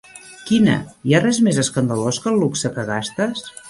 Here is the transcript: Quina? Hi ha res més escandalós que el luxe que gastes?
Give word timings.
Quina? 0.47 0.77
Hi 1.09 1.15
ha 1.15 1.21
res 1.27 1.41
més 1.49 1.61
escandalós 1.67 2.23
que 2.25 2.31
el 2.35 2.45
luxe 2.47 2.77
que 2.79 2.91
gastes? 2.93 3.51